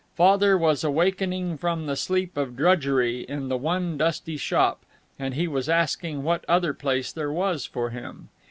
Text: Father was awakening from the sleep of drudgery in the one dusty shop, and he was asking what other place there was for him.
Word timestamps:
Father 0.15 0.57
was 0.57 0.83
awakening 0.83 1.59
from 1.59 1.85
the 1.85 1.95
sleep 1.95 2.35
of 2.35 2.55
drudgery 2.55 3.19
in 3.21 3.49
the 3.49 3.55
one 3.57 3.99
dusty 3.99 4.35
shop, 4.35 4.83
and 5.19 5.35
he 5.35 5.47
was 5.47 5.69
asking 5.69 6.23
what 6.23 6.43
other 6.49 6.73
place 6.73 7.11
there 7.11 7.31
was 7.31 7.67
for 7.67 7.91
him. 7.91 8.29